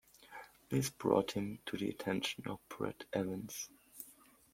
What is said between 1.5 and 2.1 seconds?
to the